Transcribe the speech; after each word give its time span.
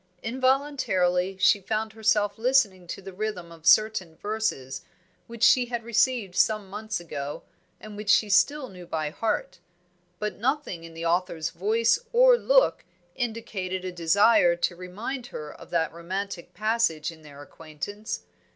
Involuntarily 0.23 1.37
she 1.37 1.59
found 1.61 1.93
herself 1.93 2.39
listening 2.39 2.87
to 2.87 3.03
the 3.03 3.13
rhythm 3.13 3.51
of 3.51 3.67
certain 3.67 4.15
verses 4.15 4.81
which 5.27 5.43
she 5.43 5.65
had 5.67 5.83
received 5.83 6.33
some 6.35 6.71
months 6.71 6.99
ago, 6.99 7.43
and 7.79 7.95
which 7.95 8.09
she 8.09 8.27
still 8.27 8.67
knew 8.67 8.87
by 8.87 9.11
heart; 9.11 9.59
but 10.17 10.37
nothing 10.39 10.83
in 10.83 10.95
the 10.95 11.05
author's 11.05 11.51
voice 11.51 11.99
or 12.13 12.35
look 12.35 12.83
indicated 13.13 13.85
a 13.85 13.91
desire 13.91 14.55
to 14.55 14.75
remind 14.75 15.27
her 15.27 15.53
of 15.53 15.69
that 15.69 15.93
romantic 15.93 16.55
passage 16.55 17.11
in 17.11 17.21
their 17.21 17.39
acquaintance. 17.43 18.21